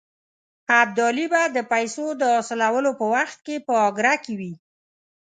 [0.81, 4.53] ابدالي به د پیسو د حاصلولو په وخت کې په اګره کې وي.